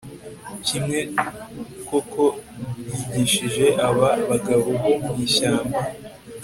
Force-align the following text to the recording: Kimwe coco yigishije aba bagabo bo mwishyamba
Kimwe 0.65 0.99
coco 1.87 2.25
yigishije 2.93 3.67
aba 3.87 4.09
bagabo 4.29 4.69
bo 4.81 4.89
mwishyamba 5.13 5.79